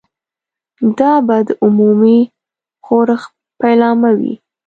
دا 0.99 1.13
به 1.27 1.37
د 1.47 1.49
عمومي 1.63 2.19
ښورښ 2.85 3.21
پیلامه 3.59 4.11
وي. 4.19 4.33